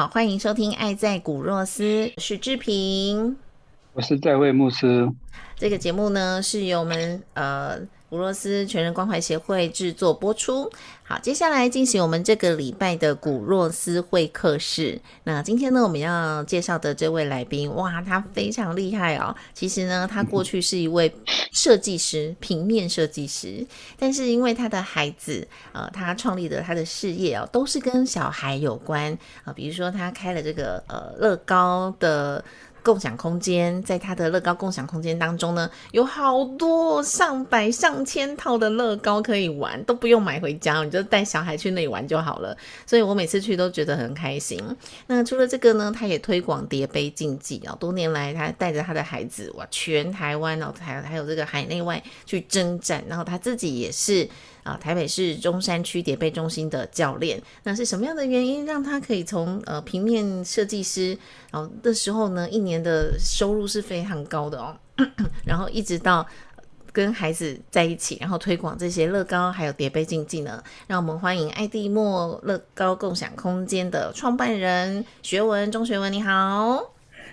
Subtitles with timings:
[0.00, 3.36] 好，欢迎收听《爱在古若斯》，是志平，
[3.92, 5.06] 我是在位牧师。
[5.56, 7.78] 这个节目呢，是由我们呃
[8.10, 10.68] 古若斯全人关怀协会制作播出。
[11.04, 15.00] 好，接下来进行我们这个礼拜的古若斯会客室。
[15.22, 19.34] 那今天呢，我们要介绍的这位来宾，哇，他非常厉害哦。
[19.54, 21.14] 其实呢，他过去是一位
[21.52, 23.64] 设计师，平面设计师。
[23.96, 29.52] 但是因为他的孩子，呃，他创立的他的事业哦，都是跟小孩有关啊。
[29.52, 32.44] 比如说，他开了这个呃乐高的。
[32.82, 42.56] 共享空间，在他的乐高共享空间当中呢，有好多上百上千套的乐高可以玩，都不用买回家，你就带小孩去那里玩就好了。
[42.86, 44.62] 所以我每次去都觉得很开心。
[45.06, 54.28] 那除了这个呢，他也推广叠杯竞技啊，多年来他带着他的孩子哇，全台湾哦，还还有这个海内外去征战，然后他自己也是。
[54.62, 61.16] 啊，台北市中山区叠贝中心的教练，那是什么样的原因让他可以从呃平面设计师，
[61.50, 64.76] 然后的时候呢，一年的收入是非常高的哦，
[65.44, 66.26] 然后一直到
[66.92, 70.62] 跟孩子在一起，然后推广这些乐高还有叠杯竞技呢？
[70.86, 76.82] 让我们欢迎爱蒂莫乐高共享空间的创办人学文钟学文，你好。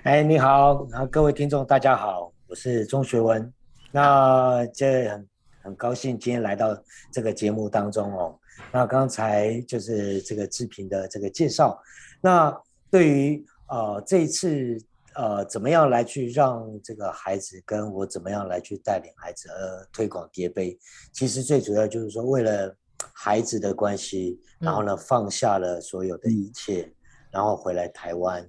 [0.03, 3.51] 哎，你好，啊，各位听众大家好，我是钟学文。
[3.91, 5.27] 那这很。
[5.67, 8.39] 很高兴今天来到这个节目当中哦。
[8.71, 11.77] 那刚才就是这个志平的这个介绍。
[12.21, 12.57] 那
[12.89, 14.81] 对于呃这一次
[15.13, 20.79] 呃怎么样来去让这个孩子跟我怎么样来去带领孩子呃推广叠杯，
[21.11, 22.73] 其实最主要就是说为了
[23.11, 26.89] 孩子的关系，然后呢放下了所有的一切，
[27.29, 28.47] 然后回来台湾，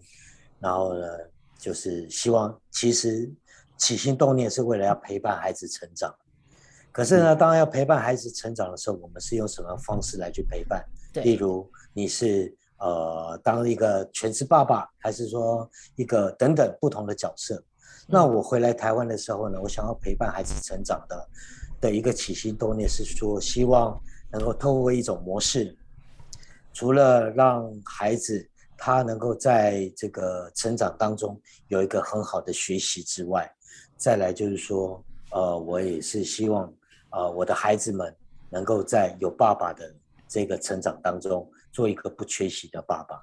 [0.60, 1.04] 然后呢
[1.58, 3.28] 就是希望其实
[3.76, 6.14] 起心动念是为了要陪伴孩子成长。
[6.98, 10.84] 可是呢，当然要陪伴孩子成长的时候，我们是用什么方式来去陪伴？
[11.22, 17.62] 例如你是呃当一个全职爸爸，还是说一个等等不同的角色？
[18.08, 21.28] 那我回来台湾的时候呢，我想要陪伴孩子成长的
[21.82, 23.97] 的一个起心动念是说，希望
[24.32, 25.78] 能够透过一种模式，
[26.72, 28.44] 除了让孩子
[28.76, 33.48] 他能够在这个成长当中有一个很好的学习之外，
[33.97, 35.00] 再来就是说，
[35.31, 36.69] 呃，我也是希望。
[37.18, 38.14] 呃，我的孩子们
[38.48, 39.92] 能够在有爸爸的
[40.28, 43.20] 这个成长当中，做一个不缺席的爸爸。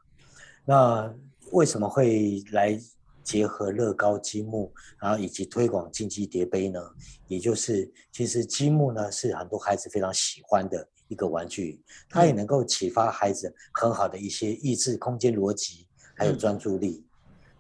[0.66, 1.16] 那
[1.54, 2.78] 为什么会来
[3.24, 4.70] 结合乐高积木，
[5.00, 6.82] 然后以及推广竞技叠杯呢？
[7.30, 17.05] 也就是，其实积木呢是很多孩子非常喜欢的一个玩具，它也能够启发孩子很好的一些意志、空间逻辑，还有专注力。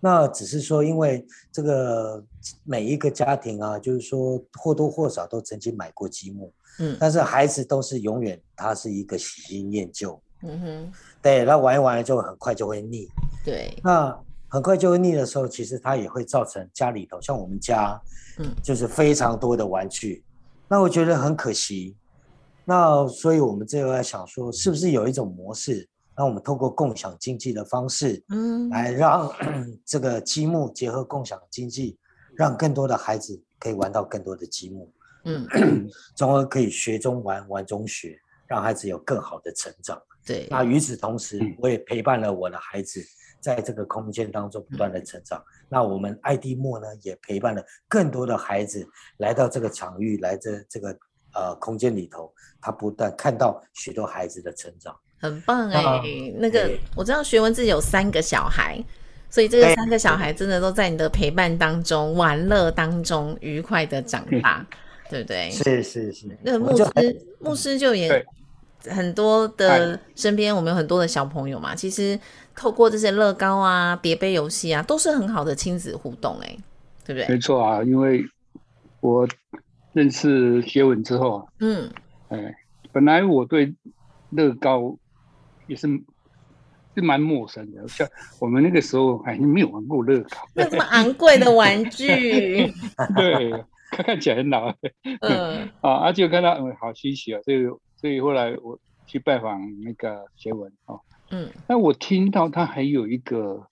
[0.06, 2.24] 那只是说，因为这个
[2.64, 10.92] 每一个家庭啊，就是说或多或少都曾经买过积木，嗯，但是孩子都是永远他是一个喜新厌旧，嗯哼，
[11.24, 13.08] 对，那玩一玩就很快就会腻，
[13.44, 14.16] 对，那
[14.48, 18.00] 很快就会腻的时候，其实它也会造成家里头，像我们家，
[18.38, 20.24] 嗯，就是非常多的玩具，
[20.68, 21.96] 那我觉得很可惜，
[22.64, 25.90] 那所以我们这个在想说，是不是有一种模式？
[26.18, 29.30] 那我们透过共享经济的方式，嗯，来让
[29.86, 31.98] 这个积木结合共享经济，
[32.36, 34.92] 让更多的孩子可以玩到更多的积木，
[35.26, 35.46] 嗯，
[36.16, 38.18] 从而可以学中玩，玩中学，
[38.48, 40.02] 让孩子有更好的成长。
[40.26, 43.00] 对，那与此同时，我也陪伴了我的孩子
[43.40, 45.44] 在这个空间当中不断的成长。
[45.70, 48.88] 那我们爱迪莫呢，也陪伴了更多的孩子
[49.18, 50.98] 来到这个场域，来这这个
[51.36, 54.98] 呃空间里头，他不断看到许多孩子的成长。
[55.26, 56.02] 很棒哎，
[56.38, 58.84] 那个我知道学文自己有三个小孩，
[59.30, 64.66] 所以这个三个小孩真的都在你的陪伴当中、玩乐当中愉快的长大，
[65.10, 65.50] 对不对？
[65.52, 66.28] 是是是。
[66.42, 68.26] 那牧师牧师就也
[68.90, 72.20] 很多的身边，我们有很多的小朋友嘛，其实
[72.56, 76.58] 透过这些乐高啊、叠杯游戏啊，都是很好的亲子互动，哎，
[77.06, 77.28] 对不对？
[77.28, 78.24] 没错啊，因为
[79.02, 79.28] 我
[79.94, 81.90] 认识学文之后，嗯。
[82.30, 82.56] 哎，
[82.92, 83.72] 本来我对
[84.32, 84.98] 乐高
[85.68, 85.88] 也是
[86.96, 88.08] 是蛮陌生的，像
[88.40, 92.08] 我们那个时候还没有玩过乐高，那这么昂贵的玩具，
[93.16, 93.52] 对，
[93.92, 94.74] 看看起来很老，
[95.22, 95.70] 嗯。
[95.82, 97.66] 啊，啊就看到嗯好稀奇啊，所以
[97.98, 101.00] 所以后来我去拜访那个学文哦，
[101.32, 101.50] 嗯。
[101.68, 103.68] 那我听到他还有一个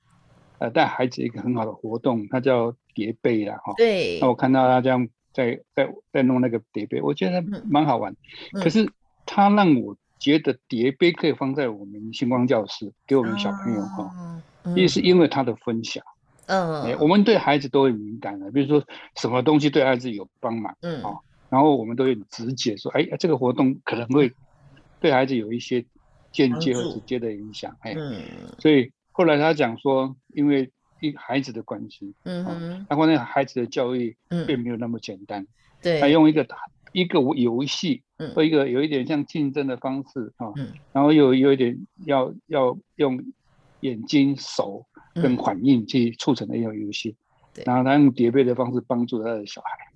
[0.59, 4.19] 呃带孩子一个很好的活动，他叫叠杯啦哈，对。
[4.19, 7.65] 那，我看到他这样在在在弄那个叠杯，我觉得嗯。
[7.69, 8.13] 蛮好玩。
[8.53, 8.61] 嗯。
[8.61, 8.91] 可是
[9.25, 16.01] 他让我觉得叠杯可以放在我们星光教室给我们小朋友哈，哦，也是因为他的分享。
[16.45, 18.81] 嗯哎，我们对孩子都很敏感的，比如说
[19.17, 24.33] 什么东西对孩子有帮忙，嗯哦然后我们都会直接说，哎，这个活动可能会
[25.01, 25.83] 对孩子有一些
[26.31, 27.75] 间接或帮助直接的影响。
[27.81, 28.23] 哎，嗯
[28.59, 30.71] 所以后来他讲说，因为
[31.01, 35.45] 一孩子的关系，嗯哼他发现孩子的教育嗯，并没有那么简单。
[35.81, 36.45] 对，他用一个
[36.93, 38.33] 一个游戏嗯。
[38.33, 40.71] 或一个有一点像竞争的方式啊，嗯。
[40.93, 43.21] 然后有有一点要要用
[43.81, 47.15] 眼睛、手跟嗯反应去促成的一种游戏
[47.53, 49.92] 对，然后他用叠被的方式帮助他的小孩。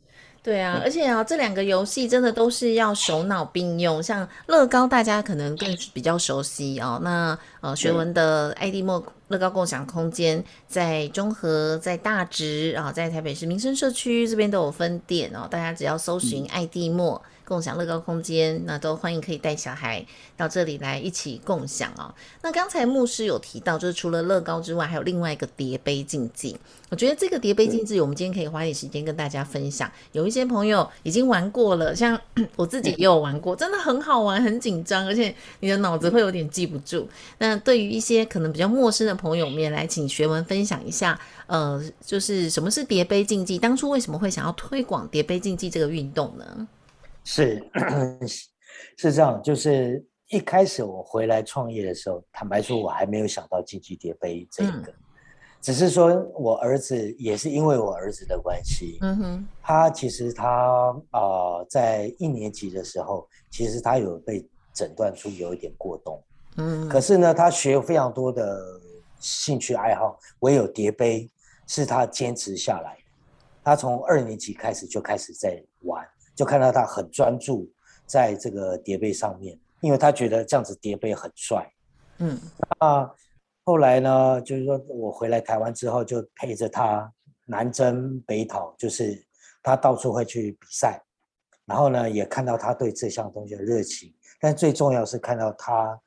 [0.47, 4.01] 对啊，而且啊，这两个游戏真的都是要手脑并用。
[4.01, 6.97] 像乐高，大家可能更比较熟悉哦。
[7.03, 15.45] 那呃，学文的爱迪莫乐高共享空间在中和、在大直啊，在台北市民生社区这边都有分店哦。
[15.51, 20.05] 大家只要搜寻爱迪莫共享乐高空间，那都欢迎可以带小孩
[20.35, 22.13] 到这里来一起共享哦。
[22.41, 26.57] 那刚才牧师有提到，就是除了乐高之外，还有另外一个叠杯竞技。
[26.89, 29.89] 我觉得这个叠杯竞技，我们今天可以花点时间跟大家分享。
[30.11, 32.19] 有一些朋友已经玩过了，像
[32.57, 37.07] 我自己也有玩过，真的很好玩，很紧张，而且你的脑子会有点记不住。
[37.38, 43.57] 那对于一些可能比较陌生的朋友，我们也来请学文分享一下，呃，就是什么是叠杯竞技？
[43.57, 46.67] 当初为什么会想要推广叠杯竞技这个运动呢？
[47.27, 47.62] 是
[48.95, 54.94] 是这样，就是一开始我回来创业的时候，坦白说，我还没有想到竞技叠杯这一个，
[55.62, 60.47] 只是说我儿子也是因为我儿子的关系，嗯哼，他其实他
[61.12, 66.23] 啊、呃在一年级的时候，其实他有被诊断出有一点过动，
[66.56, 68.57] 嗯，可是呢，他学非常多的
[69.19, 71.30] 兴趣爱好，唯有叠杯
[71.68, 73.01] 是他坚持下来的。
[73.63, 76.07] 他从二年级开始就开始在玩，
[76.38, 77.68] 就看到他很专注
[78.06, 81.69] 在这个叠杯上面，因为他觉得这样子叠杯很帅。
[82.19, 82.39] 嗯
[82.80, 83.12] 那
[83.63, 87.12] 后来呢，就是说我回来台湾之后，就陪着他
[87.45, 89.25] 南征北讨，就是
[89.63, 91.01] 他到处会去比赛，
[91.66, 96.00] 然后呢，也看到他对这项东西的热情，但最重要是看到他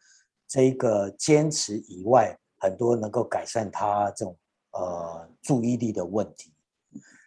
[0.47, 4.37] 这一个坚持以外，很多能够改善他这种
[4.73, 6.55] 呃注意力的问题。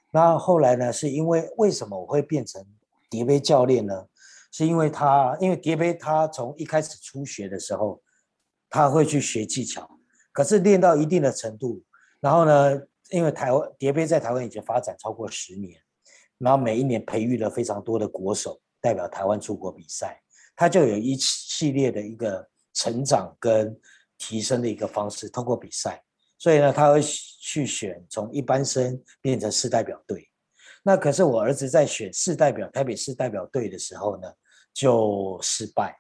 [0.10, 2.64] 那后来呢，是因为为什么我会变成
[3.14, 4.08] 蝶杯教练呢？
[4.52, 8.02] 是因为他，因为蝶杯他从一开始初学的时候，
[8.72, 9.88] 他会去学技巧，
[10.32, 11.84] 可是练到一定的程度，
[12.20, 12.82] 然后呢，
[13.12, 15.80] 因为台湾蝶杯在台湾已经发展超过十年，
[16.40, 20.20] 然后每一年培育了非常多的国手代表台湾出国比赛，
[20.56, 23.80] 他就有一系列的一个成长跟
[24.18, 26.04] 提升的一个方式，通过比赛，
[26.40, 30.28] 所以呢，他会去选从一般生变成市代表队。
[30.84, 34.28] 那可是我儿子在选市代表台北市代表队的时候呢，
[34.74, 35.98] 就失败。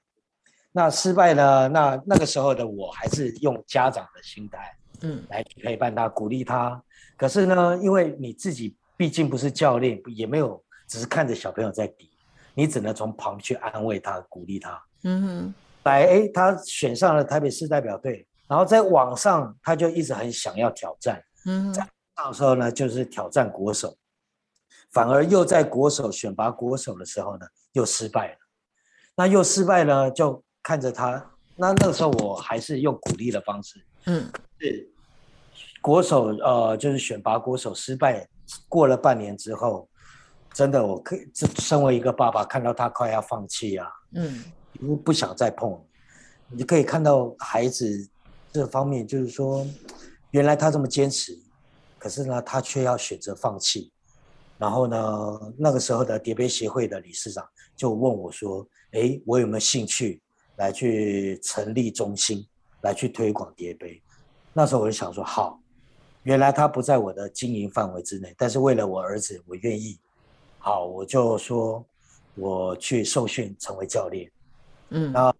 [0.71, 1.67] 那失败呢？
[1.69, 6.81] 那那个时候的我还是用家长的心态嗯来陪伴他、鼓励他。
[7.15, 12.09] 可是呢，因为你自己毕竟不是教练，也没有只是看着小朋友在比，
[12.55, 14.83] 你只能从旁去安慰他、鼓励他。
[15.03, 21.23] 嗯哼，来，哎，他选上了台北市代表队，然后在网上他就一直很想要挑战。
[21.45, 23.95] 嗯哼，到时候呢，就是挑战国手，
[24.93, 28.37] 反而又在国手选拔国手的时候呢，又失败了。
[29.15, 31.31] 那又失败了，就看着他。
[31.55, 34.27] 那那个时候我还是用鼓励的方式，嗯
[34.59, 34.89] 是
[35.81, 38.27] 国手呃，就是选拔国手失败，
[38.67, 39.87] 过了半年之后，
[40.51, 44.43] 真的我可以，这身为一个爸爸，看到他快要放弃啊，嗯
[44.79, 45.79] 不不想再碰，
[46.49, 48.09] 你就可以看到孩子
[48.51, 49.63] 这方面，就是说，
[50.31, 51.37] 原来他这么坚持，
[51.99, 53.92] 可是呢，他却要选择放弃。
[54.57, 57.45] 然后呢，那个时候的叠杯协会的理事长
[57.75, 60.21] 就问我说：“诶，我有没有兴趣
[60.57, 62.47] 来去成立中心，
[62.81, 64.01] 来去推广叠杯？”
[64.53, 65.59] 那时候我就想说，好，
[66.23, 69.99] 原来他不在我的经营范围之内，但是为了我儿子，我愿意。
[70.59, 71.85] 好，我就说
[72.35, 74.31] 我去受训成为教练。
[74.89, 75.33] 嗯那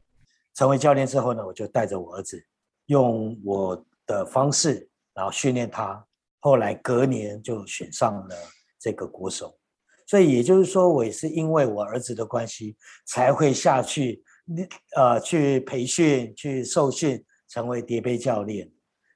[0.56, 2.44] 成为教练之后呢，我就带着我儿子，
[2.88, 6.04] 用我的方式，然后训练他。
[6.40, 8.36] 后来隔年就选上了
[8.84, 9.58] 这个国手，
[10.06, 12.76] 所以也就是说，我也是因为我儿子的关系，
[13.06, 14.22] 才会下去
[14.98, 18.70] 呃去培训、去受训，成为叠杯教练。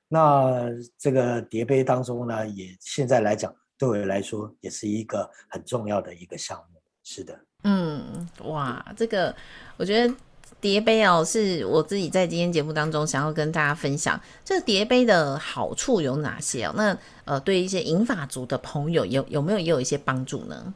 [0.07, 6.81] 那这个叠杯当中呢，也现在来讲，对我来说也是一个很重要的一个项目。
[7.03, 9.35] 是的，嗯，哇，这个
[9.75, 10.15] 我觉得。
[10.59, 16.73] 叠杯哦，是我自己在今天节目当中想要跟大家分享，这个叠杯的好处有哪些哦？
[16.75, 20.73] 那呃，对一些银发族的朋友有有没有也有一些帮助呢？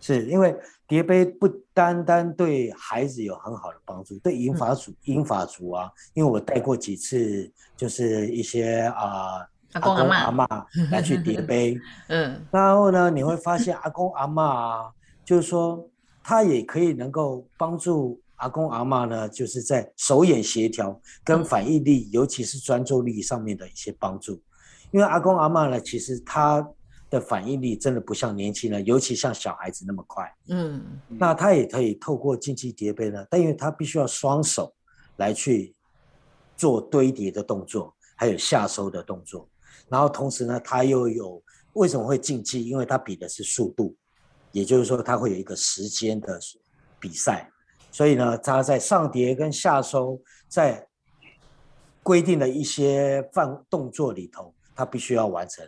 [0.00, 0.52] 是因为
[0.88, 10.44] 叠杯不单单对孩子有很好的帮助，对银发族银发族啊，因为我带过几次，就是一些啊阿公阿妈
[10.90, 14.90] 来去叠杯， 嗯，然后呢，你会发现阿公阿妈啊，
[15.24, 15.88] 就是说
[16.24, 18.20] 他也可以能够帮助。
[18.42, 24.42] 阿公阿妈呢，就是在手眼协调跟反应力，尤其是专注力上面的一些帮助。
[24.90, 26.68] 因为阿公阿妈呢，其实他
[27.08, 30.28] 的反应力真的不像年轻人，尤其像小孩子那么快。
[30.48, 34.74] 嗯，那他也可以透过竞技叠杯呢，但因为他必须要双手
[35.18, 35.72] 来去
[36.56, 39.48] 做堆叠的动作，还有下收的动作。
[39.88, 41.40] 然后同时呢，他又有
[41.74, 42.66] 为什么会竞技？
[42.66, 43.94] 因为他比的是速度，
[44.50, 46.40] 也就是说他会有一个时间的
[46.98, 47.48] 比赛。
[47.92, 50.88] 所以呢，他在上叠跟下收，在
[52.02, 55.64] 规定的一些范动作里头，他必须要完成。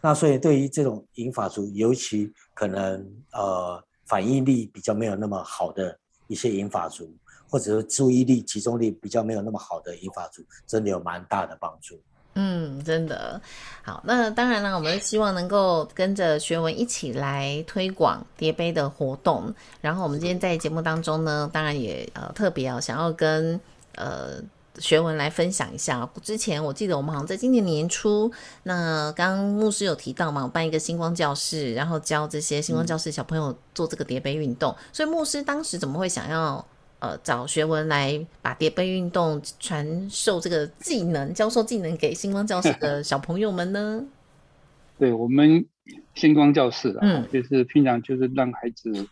[0.00, 7.14] 那所以对于这种银发族，尤其可能呃反应力比较没有那么好的一些银发族，
[7.48, 12.02] 或者是注意力集中力比较没有那么好的银发族，真的有蛮大的帮助。
[12.34, 13.38] 嗯，真的
[13.82, 14.02] 好。
[14.06, 19.54] 那当然了，我们希望能够跟着学文一起来推广叠杯的活动。
[19.82, 23.60] 然后我们今天在节目当中呢，当然也呃特别啊，想要跟
[23.96, 24.40] 呃
[24.78, 26.08] 学文来分享一下。
[26.22, 34.74] 之前我记得我们好像在今年年初，那刚刚牧师有提到嘛，我办一个星光教室，然后教这些星光教室小朋友做这个叠杯运动。
[34.90, 36.64] 所以牧师当时怎么会想要？
[37.02, 44.06] 呃，找学文来把叠杯运动传授这个技能，教授技能给星光教室的小朋友们呢？
[45.00, 45.66] 对我们
[46.14, 49.04] 星光教室啊，就是平常就是让孩子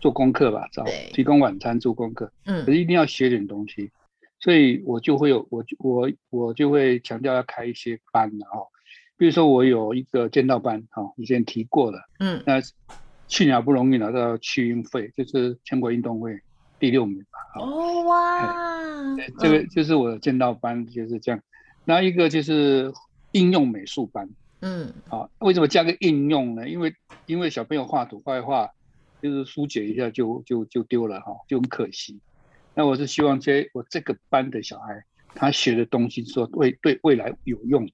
[0.00, 3.90] 做功课吧，找提供晚餐做功课，嗯，可是一定要学点东西，
[4.40, 8.68] 所以我就会有我我我就会强调要开一些班的哦，
[9.18, 12.62] 比如说我有一个剑道班，哈，以前提过了，嗯，那
[13.28, 16.40] 去年不容易拿到区运费，就是全国运动会。
[16.78, 17.60] 第六名吧。
[17.60, 21.40] 哦哇，这个就是我的剑道班就是这样。
[21.84, 22.92] 那一个就是
[23.32, 24.28] 应用美术班。
[24.60, 26.68] 嗯，啊，为什么加个应用呢？
[26.68, 26.94] 因为
[27.26, 28.70] 因为小朋友画图画一画，
[29.22, 32.18] 就是疏解一下就就就丢了哈，就很可惜。
[32.74, 35.04] 那我是希望这我这个班的小孩，
[35.34, 37.92] 他学的东西说未对未来有用的。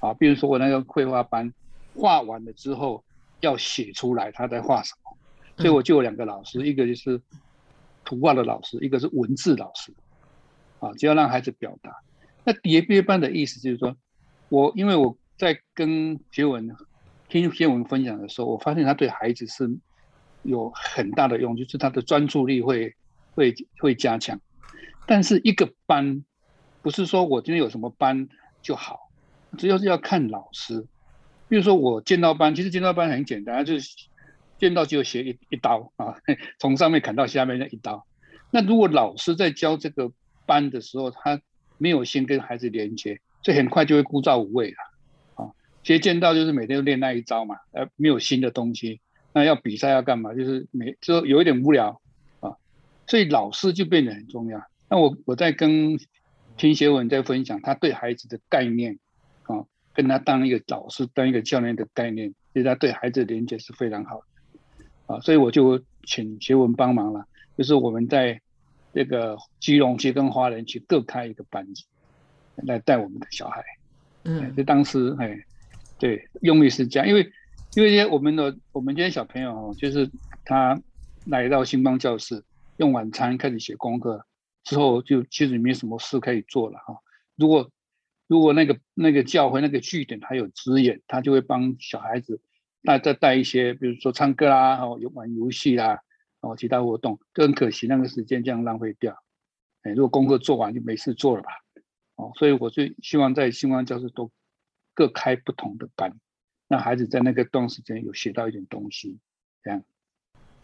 [0.00, 1.52] 啊，比如说我那个绘画班，
[1.94, 3.04] 画完了之后
[3.40, 5.16] 要写出来他在画什么，
[5.58, 7.20] 所以我就有两个老师，一个就是。
[8.10, 9.94] 图画的老师，一个是文字老师，
[10.80, 11.94] 啊，就要让孩子表达。
[12.42, 13.96] 那叠杯班的意思就是说，
[14.48, 16.74] 我因为我在跟学文
[17.28, 19.78] 听学文分享的时候，我发现他对孩子是
[20.42, 22.96] 有很大的用，就是他的专注力会
[23.36, 24.40] 会会加强。
[25.06, 26.24] 但是一个班
[26.82, 28.28] 不是说我今天有什么班
[28.60, 29.08] 就好，
[29.56, 30.84] 主要是要看老师。
[31.48, 34.09] 比如说我剑道班，其实剑道班很简单，就是。
[34.60, 36.14] 剑道就学一一刀啊，
[36.60, 38.06] 从上面砍到下面那一刀。
[38.52, 40.12] 那如果老师在教这个
[40.46, 41.40] 班的时候，他
[41.78, 44.76] 没有先跟孩子连接，所以很快就会枯燥无味了。
[45.36, 45.50] 啊，
[45.82, 49.00] 学剑道就是每天都练那一招嘛，呃，没有新的东西。
[49.32, 50.34] 那要比赛要干嘛？
[50.34, 52.00] 就是每就有一点无聊
[52.40, 52.56] 啊，
[53.06, 54.62] 所以老师就变得很重要。
[54.88, 55.98] 那我我在跟
[56.56, 58.98] 听学文在分享他对孩子的概念
[59.44, 59.64] 啊，
[59.94, 64.24] 跟他当一个老师、当一个教练的概念，其实他对孩子的连接是非常好的。
[65.10, 67.26] 啊，所以我就请学文帮忙了，
[67.58, 68.40] 就是我们在
[68.94, 71.84] 这个基隆区跟花莲区各开一个班级，
[72.54, 73.64] 来带我们的小孩。
[74.22, 75.36] 嗯，就当时哎，
[75.98, 77.32] 对，用意是这样，因为
[77.74, 80.08] 因为我们的我们这些小朋友哦，就是
[80.44, 80.80] 他
[81.26, 82.44] 来到星光教室
[82.76, 84.24] 用晚餐开始写功课
[84.62, 86.94] 之后，就其实没什么事可以做了哈。
[87.34, 87.68] 如果
[88.28, 92.40] 如果那个那个教会那个据点还有资源，他就会帮小孩子。
[92.82, 96.00] 那再带一些，比如说唱歌啦，哦，玩游戏啦，
[96.40, 99.16] 哦，其他活动，就很可惜那个时间这样浪费掉。
[99.82, 101.50] 哎，如果功课做完就没事做了吧？
[102.16, 104.30] 哦，所以我就希望在星光教室都
[104.94, 106.14] 各开不同的班，
[106.68, 109.18] 让孩子在那个段时间有学到一点东西，
[109.62, 109.82] 这样。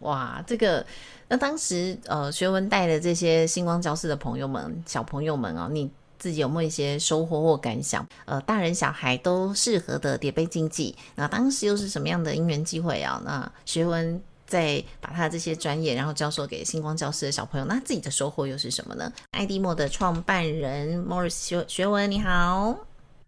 [0.00, 0.87] 哇，这个
[1.28, 8.06] 那当时呃，学文带的这些星光教室的朋友们、小朋友们哦，你自己有没有一些收获或感想？
[8.25, 13.20] 呃，大人小孩都适合的叠杯竞技，那当时又是什么样的因缘机会啊？
[13.25, 19.12] 那学文在把他的这些专业，然后教授给星光教室的小朋友，那自己的收获又是什么呢？
[19.32, 22.76] 爱迪莫的创办人 Morris 学学文，你好，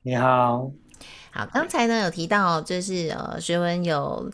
[0.03, 0.71] 你好，
[1.31, 4.31] 好，刚才呢有提到，就是呃，学文有。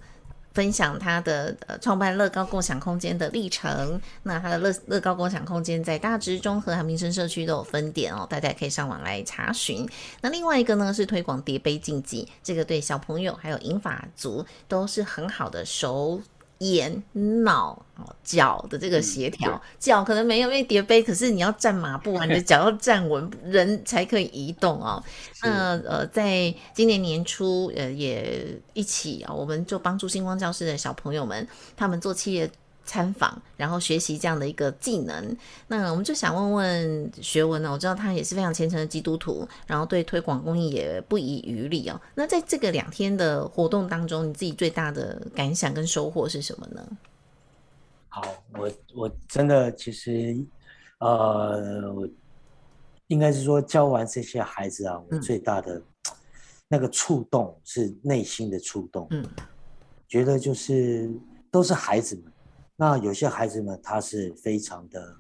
[0.55, 4.01] 分享他的呃创办乐高共享空间的历程。
[4.23, 9.87] 那他的乐乐高共享空间在大直中和和民生社区都有分店哦，大家可以上网来查询。
[10.23, 16.21] 那另外一个呢是推广叠杯竞技，这个对小朋友还有银发族都是很好的手。
[16.59, 17.85] 眼脑
[18.23, 25.03] 脚的这个协调，脚可能没有，因为叠杯，可是你要站马步啊，你的脚要站稳， 人才可以移动哦。
[25.43, 31.47] 那呃，在今年年初，呃，也一起啊，我们就帮助星光教室的小朋友们，
[31.77, 32.51] 他们做企业。
[32.85, 35.37] 参访，然后学习这样的一个技能。
[35.67, 37.73] 那我们就想问问学文呢？
[37.73, 42.01] 我知道他也是非常虔诚的基督徒，然后对推广公益也不遗余力哦。
[42.15, 46.87] 那在这个两天的活动当中，你自己最大的感想跟收获是什么呢？
[48.09, 48.23] 好，
[48.53, 50.37] 我我真的其实
[50.99, 52.09] 呃，
[53.09, 55.83] 应该是说教完这些孩子啊，我最大的
[56.69, 59.07] 那个触动是内心的触动。
[59.11, 59.25] 嗯，
[60.07, 61.11] 觉得就是
[61.51, 62.25] 都是孩子们。
[62.77, 65.17] 那有些孩子们，他是非常的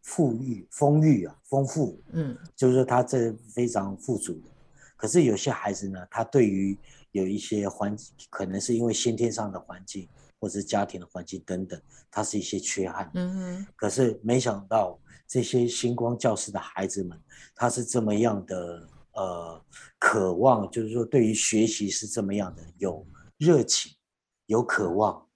[0.00, 4.50] 富裕、丰裕啊，丰富，嗯，就是说他这非常富足的。
[4.96, 6.78] 可是有些孩子呢，他对于
[7.10, 7.94] 有一些环，
[8.30, 10.08] 可能是因为先天上的环境，
[10.40, 13.10] 或者是家庭的环境等等，他是一些缺憾。
[13.14, 13.66] 嗯哼。
[13.76, 17.20] 可是没想到这些星光教室的孩子们，
[17.54, 19.64] 他是这么样的呃
[19.98, 23.92] 渴望，就是说对于学习是这么样的有热情、
[24.46, 25.26] 有渴望。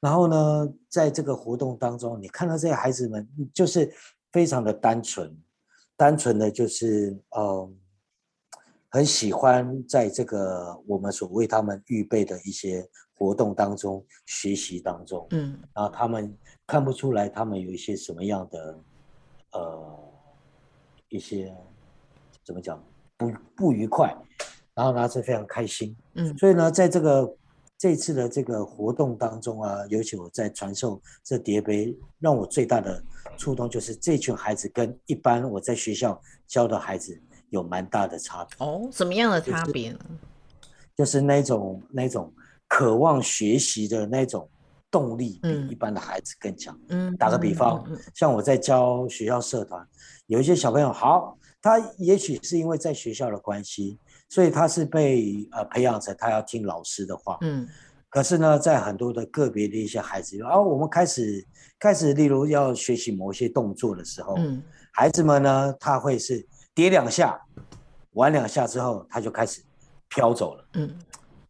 [0.00, 3.92] 然后呢，在这个活动当中，你看到这些孩子们就是
[4.32, 5.36] 非常的单纯，
[5.94, 7.76] 单纯的就是嗯，
[8.88, 16.34] 很喜欢在这个我们所为他们预备的一些活动当中学习当中，嗯，然后他们
[16.66, 18.78] 看不出来他们有一些什么样的
[19.52, 19.98] 呃
[21.10, 21.54] 一些
[22.42, 22.82] 怎么讲
[23.18, 24.16] 不不愉快，
[24.74, 27.36] 然后呢是非常开心，嗯，所以呢，在这个。
[27.80, 33.02] 这次的这个活动当中啊，尤其我在传授这叠杯，让我最大的
[33.38, 38.66] 触动就是这群孩子跟一般我在学校教的孩子有蛮大的差别。
[38.66, 39.98] 哦，什么样的差别呢？
[40.94, 42.30] 就是那种那种
[42.68, 44.46] 渴望学习的那种
[44.90, 46.78] 动力，比一般的孩子更强。
[46.90, 47.82] 嗯，打个比方，
[48.14, 49.88] 像我在教学校社团，
[50.26, 53.98] 有一些小朋友，好，他也许是因为在学校的关系。
[54.30, 57.68] 所以他是被呃培养成他要听老师的话，嗯，
[58.08, 61.44] 可是呢，在很多的个别的一些孩子，啊，我们开始
[61.80, 64.62] 开始，例如要学习某些动作的时候，嗯，
[64.92, 67.36] 孩子们呢，他会是跌两下，
[68.12, 69.60] 玩两下之后，他就开始
[70.08, 70.88] 飘走了，嗯，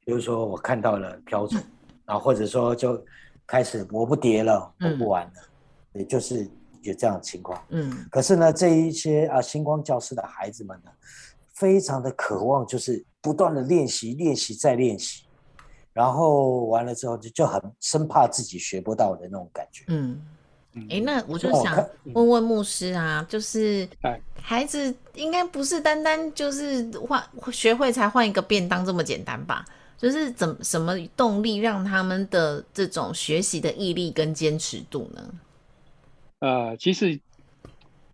[0.02, 1.58] 比如说我看到了飘走，
[2.06, 2.98] 然后或者说就
[3.46, 5.32] 开始我不叠了，我不玩了，
[5.92, 10.90] 也就是有这样的情况，嗯，可是呢，这一些啊星光教室的孩子们呢。
[11.60, 15.24] 非常的渴望，就是不断的练习，练习再练习，
[15.92, 19.84] 然后完了之后就就很生怕自己学不到的那种感觉。
[19.88, 20.18] 嗯，
[20.88, 23.86] 哎，那我就想问问牧师啊，就是
[24.40, 29.62] 孩子应该不是单单就是换学会才换一个便当这么简单吧？
[29.98, 35.22] 就是怎什么动力让他们的这种学习的毅力跟坚持度呢？
[36.38, 37.20] 呃，其实。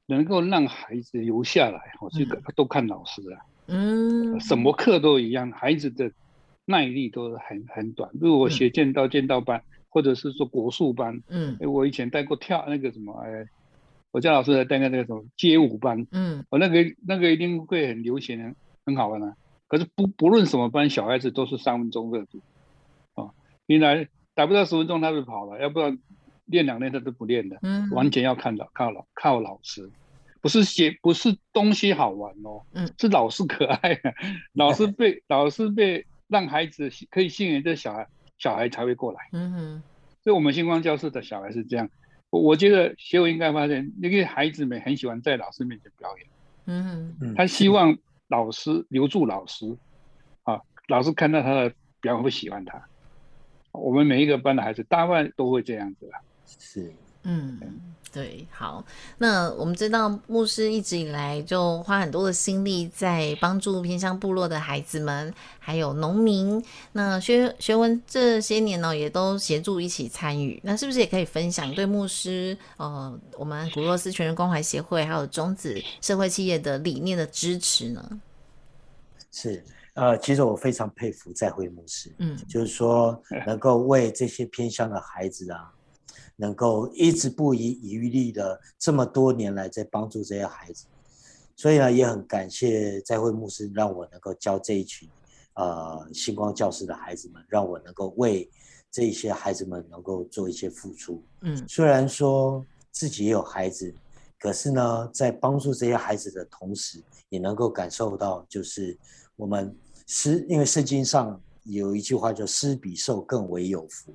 [0.07, 3.39] 能够让孩子留下来，我这个都看老师了。
[3.67, 6.13] 嗯，什么课都一样，孩子的
[6.65, 8.09] 耐力都是很很短。
[8.15, 13.49] 如果我学剑道、剑道班，或者是说国术班，嗯，我以前带过跳那个什么，哎，
[14.13, 19.35] 我叫老师来带个那个什么街舞班，嗯，我那个那个一定会很流行，很好玩的。
[19.67, 22.41] 可是不不论什么班，小孩子都是三分钟热度，
[23.15, 23.31] 啊，
[23.67, 25.99] 原来打不到十分钟他就跑了，要不然。
[26.47, 29.89] 练两练他都不练的，嗯，完全要看老靠老靠老师，
[30.41, 34.01] 不是写不是东西好玩哦，嗯，是老师可爱，
[34.55, 38.07] 老师被老师被让孩子可以信任这小孩，
[38.39, 39.83] 小孩才会过来，嗯哼，
[40.23, 41.89] 所以我们星光教室的小孩是这样，
[42.31, 46.27] 我我觉得学友应该发现，那个孩子们很喜欢在老师面前表演，
[46.67, 47.97] 嗯哼，他希望
[48.29, 49.77] 老师留住老师，
[50.45, 52.89] 啊，老师看到他的表演会喜欢他，
[53.73, 56.09] 我们每一个班的孩子大半都会这样子。
[56.59, 57.61] 是，嗯，
[58.13, 58.85] 对，好。
[59.19, 66.65] 那我们知道牧师一直以来就花很多的心力在帮助偏乡部落的孩子们，还有农民。
[66.93, 70.61] 那学学文这些年呢，也都协助一起参与。
[70.63, 78.21] 那是不是也可以分享对牧师呃，我们古洛斯全人关怀协会还有中子社会企业的理念的支持呢？
[79.33, 79.63] 是，
[79.95, 85.73] 呃，其实我非常佩服在会牧师，嗯，就是说能够为这些偏乡的孩子啊。
[86.39, 90.85] 能够一直不遗余力的这么多年来在帮助这些孩子，
[91.57, 95.09] 所以呢也很感谢在会牧师让我能够教这一群
[95.55, 98.51] 呃星光教室的孩子们，让我能够为
[98.91, 101.25] 这些孩子们能够做一些付出。
[101.41, 103.95] 嗯，虽然说自己也有孩子，
[104.39, 108.95] 可是呢在帮助这些孩子的同时，也能够感受到就是
[109.37, 109.75] 我们
[110.07, 114.15] 施，因为圣经上有一句话叫“施比受更为有福”，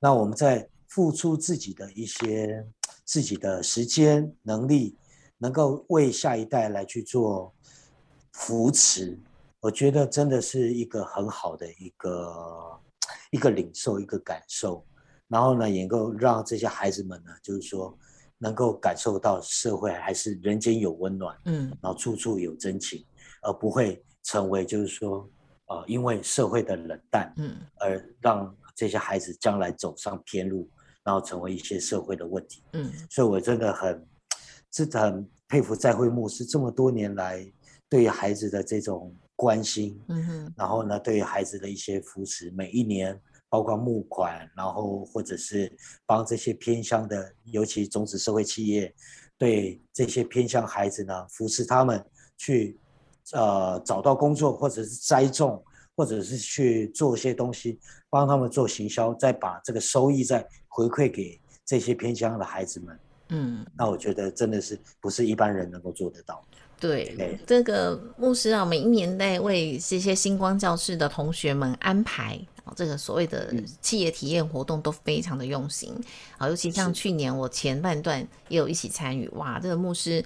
[0.00, 0.66] 那我们在。
[0.94, 2.68] 付出自己的一些
[3.02, 4.94] 自己的时间能力，
[5.38, 7.54] 能够为下一代来去做
[8.32, 9.18] 扶持，
[9.58, 12.78] 我觉得真的是一个很好的一个
[13.30, 14.84] 一个领受一个感受。
[15.28, 17.96] 然后呢，也能够让这些孩子们呢，就是说
[18.36, 23.02] 能够感受到社会还是人间有温暖，嗯，然后处处有真情，
[23.40, 25.26] 而不会成为就是说
[25.68, 30.68] 呃，因为社会的冷淡，嗯，而让这些孩子将来走上偏路。
[31.04, 34.06] 然后成为一些社会的问题，嗯，所以我真的很，
[34.70, 37.44] 真的很佩服在会牧师这么多年来
[37.88, 48.94] 对于孩子的这种关心，嗯哼，然后呢，对于孩子的一些扶持，每一年包括募款，然后或者是帮这些偏乡的，尤其种子社会企业，
[49.36, 52.04] 对这些偏乡孩子呢，扶持他们
[52.38, 52.78] 去，
[53.32, 55.62] 呃，找到工作，或者是栽种。
[56.02, 57.78] 或者是去做一些东西，
[58.10, 62.98] 帮他们做行销，再把这个收益再回馈给这些偏乡的孩子们。
[63.28, 66.42] 嗯，那我觉得真的是不是一般人能够做得到。
[66.80, 75.94] 对，这个牧师啊，每一年在为这些星光教室的同学们安排啊，这个所谓的企业体验活动都非常的用心
[76.36, 80.24] 啊，尤其像去年我前半段也有一起参与，哇，这个牧师。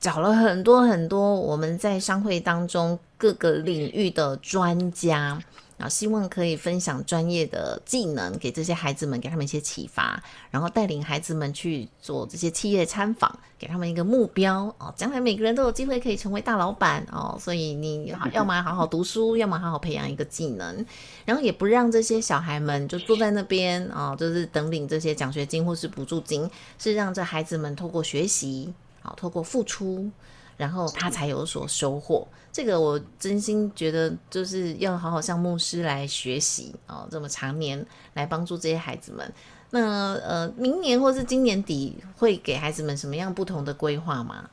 [0.00, 5.38] 找了很多很多我们在商会当中各个领域的专家
[5.76, 20.84] 啊，希望可以分享专业的技能给这些孩子们，给他们一些启发，然后带领孩子们去做这些企业参访，给他们一个目标哦，将来每个人都有机会可以成为大老板哦，所以你要么好好读书，要么好好培养一个技能，
[21.24, 28.72] 然后也不让这些小孩们就坐在那边啊，就是等领这些奖学金或是补助金，是让这孩子们透过学习。
[29.00, 30.10] 好，透过付出，
[30.58, 32.28] 然后他才有所收获。
[32.52, 39.32] 这个我真心觉得，就是要好好向牧师来学习哦，这么常年来帮助这些孩子们。
[39.70, 44.50] 那呃，明年或是今年底会给孩子们什么样不同的规划吗？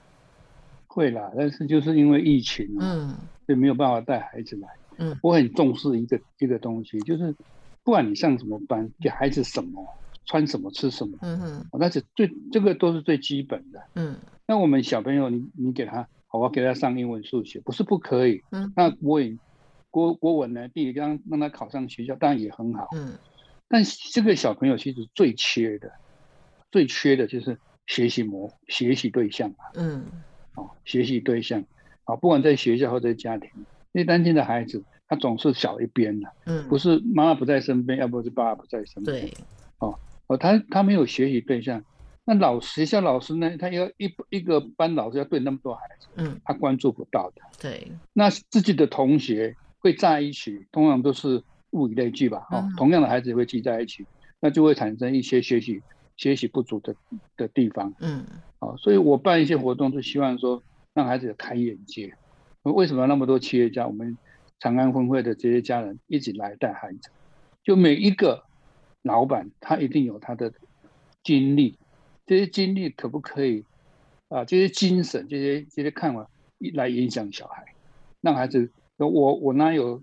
[0.88, 3.16] 会啦，但是就是因为疫情，嗯，
[3.48, 4.68] 就没有办法带孩子来。
[4.98, 7.36] 嗯，我很重视一个一个东西，就是
[7.84, 9.86] 不管你上什么班，给孩子什么，
[10.26, 14.16] 穿什么，吃什么，嗯哼，那是最这个都是最基本的，嗯。
[14.48, 18.44] 那我们小朋友，你你给他，好好给他上英文、数学，不是不可以。
[18.52, 18.72] 嗯。
[18.76, 19.40] 那国语、
[19.90, 20.68] 国国文呢？
[20.68, 22.88] 地理，让让他考上学校，当然也很好。
[22.96, 23.14] 嗯。
[23.68, 23.84] 但
[24.14, 25.92] 这个小朋友其实最缺的，
[26.72, 27.58] 最缺的就是
[27.88, 30.06] 学习模、学习对象嗯。
[30.54, 31.64] 哦，学习对象，
[32.04, 33.50] 啊，不管在学校或者家庭，
[33.94, 36.32] 因为单亲的孩子，他总是小一边的。
[36.46, 36.68] 嗯。
[36.68, 39.22] 不是妈妈不在身边，要不是爸爸不在身边。
[39.22, 39.34] 对。
[39.80, 41.84] 哦哦，他他没有学习对象。
[42.28, 43.56] 那老学校老师呢？
[43.58, 47.42] 他要一一个班老师要对那么多孩子，嗯，他关注不到的。
[47.62, 54.08] 对，那自己的同学会在一起，通常都是物以类聚吧，哦，同样的孩子会聚在一起，
[54.40, 55.84] 那就会产生一些学习
[56.18, 56.96] 学习不足的
[57.38, 58.26] 的地方，嗯，
[58.58, 60.64] 好，所以我办一些活动，就希望说
[60.96, 62.16] 让孩子开眼界。
[62.64, 64.18] 为什么那么多企业家，我们
[64.60, 67.12] 长安分会的这些家人一起来带孩子？
[67.64, 68.45] 就每一个
[69.06, 70.52] 老板，他一定有他的
[71.24, 71.78] 经历。
[72.26, 73.64] 这些经历可不可以
[74.30, 74.44] 啊？
[74.46, 76.28] 这些精神、这些这些看法
[76.74, 77.76] 来影响小孩，
[78.20, 80.02] 让孩子：“我我哪有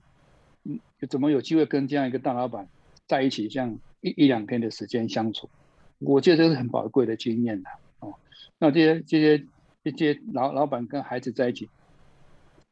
[0.62, 0.78] 嗯，
[1.10, 2.68] 怎么有机会跟这样一个大老板
[3.08, 5.50] 在一起，这样一一两天的时间相处？
[5.98, 8.14] 我觉得这是很宝贵的经验的哦。
[8.60, 9.44] 那这些这些
[9.82, 11.68] 这些老老板跟孩子在一起，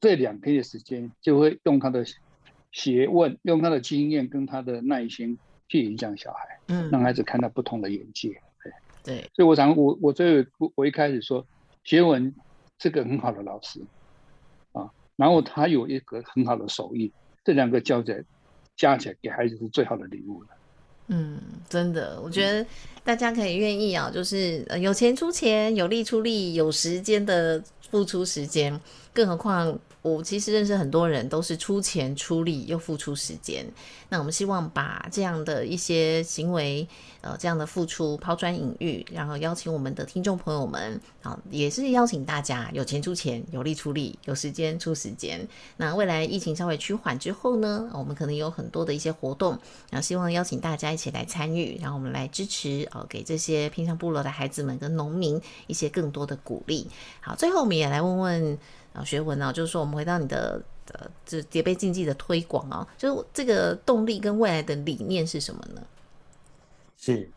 [0.01, 2.05] 这两天的时间就会用他的
[2.71, 5.37] 学问、用他的经验跟他的耐心
[5.71, 8.39] 去影响小孩，嗯，让孩子看到不同的眼界。”
[9.03, 11.47] 对，所以我想，我我最，我我一开始说，
[11.85, 12.35] 学文
[12.79, 13.81] 是个很好的老师，
[14.73, 17.11] 啊，然后他有一个很好的手艺，
[17.43, 18.23] 这两个加起来，
[18.77, 20.49] 加起来给孩子是最好的礼物了。
[21.07, 22.67] 嗯，真的，我觉得
[23.03, 27.59] 大家可以愿意啊，就是呃有钱出钱，有力出力，有时间的
[27.91, 28.79] 付出时间，
[29.13, 29.79] 更何况。
[30.03, 33.71] 我其实认识很多人，都是出钱出力又付出时间。
[34.09, 36.89] 那我们希望把这样的一些行为，
[37.21, 45.47] 呃，这样的付出抛砖引玉，然后邀请我们的听众朋友们，好，也是邀请大家有钱出钱，有力出力，有时间出时间。
[45.77, 49.51] 那未来疫情稍微趋缓之后呢，我们可能有很多的一些活动，
[49.91, 56.89] 然后希望邀请大家一起来参与，然后我们来支持，呃，给这些偏向部落的孩子们跟农民一些更多的鼓励。
[57.21, 58.59] 好，最后我们也来问问。
[58.93, 60.61] 啊，学文啊，就是说，我们回到你的
[60.93, 65.83] 呃，这叠杯竞技的推广啊，就是这个动力跟未来的理念是什么呢？
[66.97, 67.31] 是，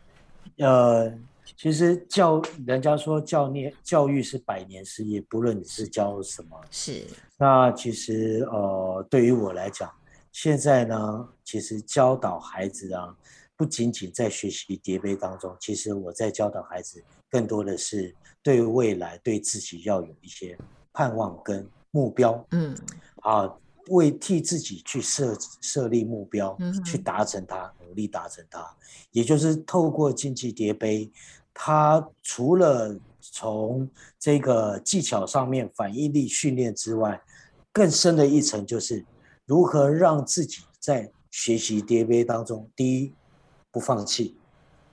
[0.58, 1.12] 呃，
[1.56, 7.04] 其实教人家说教念教育是百年事业，不论你是教什么，是。
[7.36, 9.88] 那其实呃，对于我来讲，
[10.32, 13.16] 现在呢，其实教导孩子啊，
[13.56, 18.12] 不仅仅在学习叠杯当中，其实我在教导孩子，更多的是
[18.42, 20.58] 对未来对自己要有一些。
[20.94, 22.74] 盼望跟目标，嗯，
[23.22, 23.52] 啊，
[23.88, 28.64] 为替自己去设设立目标，嗯去达成它，努力达成它，
[29.10, 31.10] 也就是透过竞技叠杯，
[31.52, 37.20] 它除了从这个技巧上面反应力训练之外，
[37.72, 39.04] 更深的一层就是
[39.46, 43.12] 如何让自己在学习叠杯当中，第一
[43.72, 44.36] 不放弃，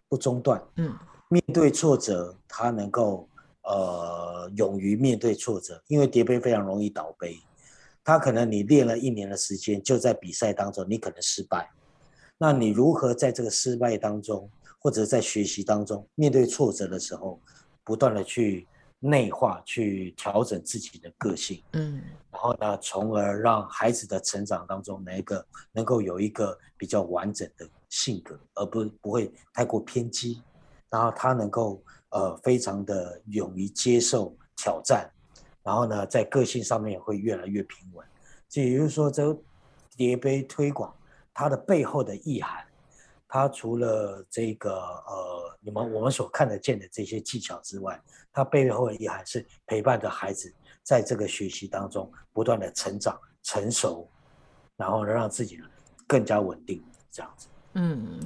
[0.10, 0.98] 不中断，嗯，
[1.30, 3.28] 面对挫折，他能够。
[3.64, 7.38] 呃，勇于面对挫折，因为叠杯非常容易倒杯。
[8.04, 11.70] 他可能你练了一年的时间，就在比赛当中你可能失败。
[12.40, 17.40] 那你如何在这个失败当中，或者在学习当中面对挫折的时候，
[17.84, 18.68] 不断的去
[19.00, 21.64] 内化、去调整自己的个性？
[21.74, 30.42] 嗯，然后呢，从而让孩子的成长当中，哪一个能够有一个比较完整的性格，而不不会太过偏激，
[30.90, 31.80] 然后他能够。
[32.12, 35.10] 呃，非常的勇于接受挑战，
[35.64, 38.06] 然后呢，在个性上面会越来越平稳。
[38.48, 39.38] 这也就是说，这
[39.96, 40.94] 叠杯推广
[41.34, 42.66] 它的背后的意涵，
[43.28, 48.02] 它除了这个呃，你们我们所看得见的这些技巧之外，
[48.34, 54.10] 它背后的意涵是陪伴着孩子在这个学习当中不断的成长、成熟，
[54.76, 55.60] 然后让自己
[56.06, 57.48] 更加稳定，这样子。
[57.74, 58.20] 嗯。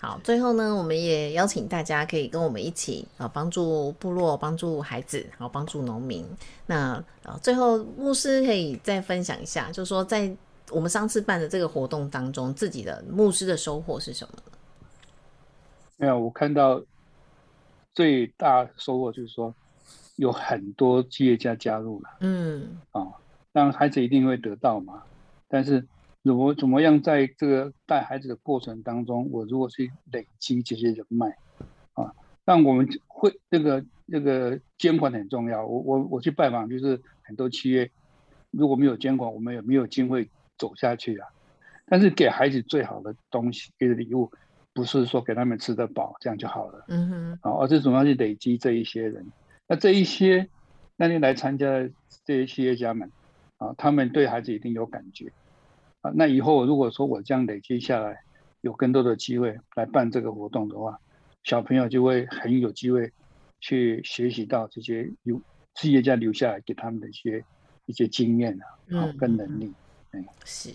[0.00, 6.26] 好，最后呢，我们也邀请大家可以跟我们一起啊，帮助部落，帮助孩子，然后帮助农民。
[6.66, 10.30] 那啊，最后牧师可以再分享一下，就是说在
[10.70, 14.34] 我们上次办的这个活动当中，自己的牧师的收获是什么？
[15.96, 16.82] 没有，我看到
[17.94, 19.54] 最大收获就是说
[20.16, 22.10] 有很多企业家加入了。
[22.20, 23.06] 嗯，啊，
[23.52, 25.02] 让孩子一定会得到嘛，
[25.48, 25.82] 但是。
[26.24, 31.36] 怎么怎么样在这个带孩子的过程当中，我如果去累积这些人脉，
[31.92, 32.14] 啊，
[32.46, 35.66] 但我们会这个这个监管很重要。
[35.66, 37.90] 我我我去拜访，就是很多企业
[38.50, 41.28] 如果没有监管，我们也没有机会走下去啊。
[41.84, 44.32] 但是给孩子最好的东西，给的礼物，
[44.72, 49.30] 不是说给他们吃得饱这样就好了，嗯哼，啊，而是总要去累积这一些人。
[49.68, 50.48] 那这一些
[50.96, 51.90] 那天来参加的
[52.24, 53.10] 这些企业家们，
[53.58, 55.30] 啊，他们对孩子一定有感觉。
[56.04, 58.20] 啊，那以后如果说我这样累积下来，
[58.60, 61.00] 有更多的机会来办这个活动的话，
[61.42, 63.10] 小朋友就会很有机会
[63.58, 65.40] 去学习到这些有
[65.74, 67.42] 企业家留下来给他们的一些
[67.86, 68.52] 一些经验
[68.90, 69.72] 啊，跟能力。
[70.44, 70.70] 是，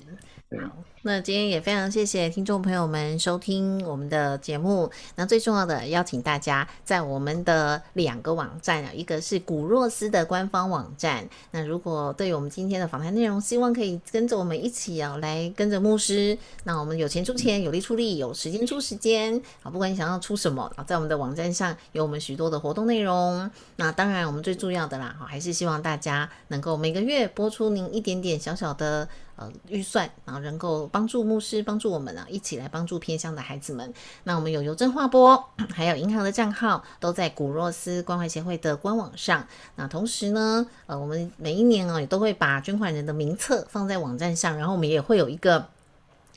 [0.60, 0.72] 好，
[1.04, 4.92] 那今天也非常谢谢听众朋友们收听我们的节目。
[5.16, 11.30] 那最重要的，邀请大家在我们的两个网站啊，一个是古若斯的官方网站。
[11.52, 16.36] 那如果对于我们今天的访谈内容，希望可以跟着我们一起啊，来跟着牧师。
[16.64, 19.70] 那我们有钱出钱，有力出力，有时间出时间啊。
[19.70, 23.50] 不管你想要出什么啊，在我们的网站上有我们许多的活动内容。
[23.76, 29.08] 那当然，我们最重要的啦，还是希望大家能够每个月播出您一点点小小的。
[29.40, 33.94] 呃，预算，然后能够帮助牧师，帮助我们啊，一起来帮助偏乡的孩子们。
[34.26, 35.42] 那我们有邮政划拨，
[35.74, 39.48] 还有银行的账号，都在古若斯关怀协会的官网上。
[39.78, 45.66] 那同时呢，呃，我们每一年啊，也都会把捐款人的名册放在网站上，然后我们也会有一个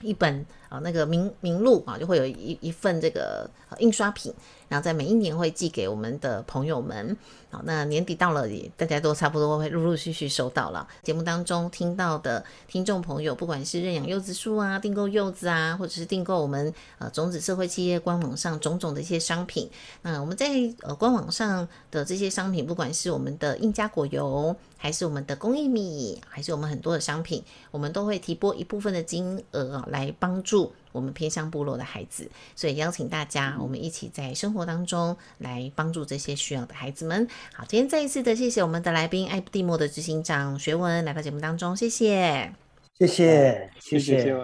[0.02, 4.32] 一本啊，那个名名录啊，就会有一一份这个印刷品。
[4.68, 7.14] 然后在每一年会寄给我们的朋友们，
[7.50, 10.88] 好，那年底到了，大家都差不多会陆陆续续收到了。
[11.02, 19.68] 节目当中听到的听众朋友，不管是认养柚子树啊、订购柚子啊，或者是订购我们呃种子社会企业官网上种种的一些商品，
[20.00, 20.48] 那我们在
[20.80, 30.61] 呃官网上的这些商品，不管是我们的印加果油，还是我们的公益米，还是我们很多的商品，我们都会提拨一部分的金额啊，来帮助
[30.92, 32.30] 我们偏乡部落的孩子。
[32.54, 37.26] 所以邀请大家，我们一起在生活当中来帮助这些需要的孩子们。
[37.54, 42.52] 好，今天再一次的谢谢我们的来宾爱蒂莫的执行长学文来到节目当中，谢谢，
[42.98, 44.34] 谢谢，谢谢谢。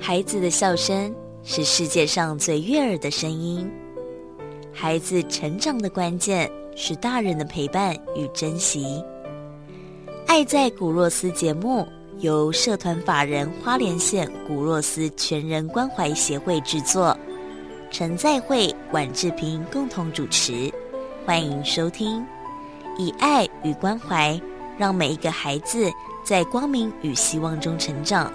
[0.00, 3.70] 孩子的笑声是世界上最悦耳的声音。
[4.72, 9.04] 孩子成长的关键是大人的陪伴与珍惜。
[10.30, 11.84] 爱在古若斯节目
[12.20, 17.18] 由社团法人花莲县古若斯全人关怀协会制作，
[17.90, 20.72] 陈在慧、管志平共同主持，
[21.26, 22.24] 欢迎收听。
[22.96, 24.40] 以爱与关怀，
[24.78, 25.90] 让每一个孩子
[26.24, 28.32] 在光明与希望中成长。